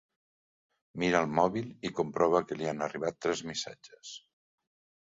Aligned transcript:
Mira 1.03 1.21
el 1.25 1.29
mòbil 1.41 1.69
i 1.91 1.93
comprova 2.01 2.43
que 2.49 2.59
li 2.63 2.71
han 2.73 2.85
arribat 2.89 3.21
tres 3.29 3.47
missatges. 3.53 4.21